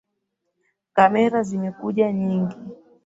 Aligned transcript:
Kamera 0.95 1.39
zimekuja 1.49 2.07
nyingi 2.19 2.57